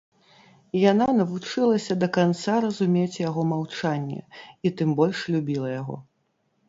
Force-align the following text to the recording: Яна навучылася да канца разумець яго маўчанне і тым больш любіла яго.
Яна 0.91 1.07
навучылася 1.17 1.97
да 2.03 2.07
канца 2.17 2.55
разумець 2.65 3.21
яго 3.29 3.41
маўчанне 3.53 4.21
і 4.67 4.73
тым 4.81 4.89
больш 5.01 5.17
любіла 5.35 5.67
яго. 5.81 5.95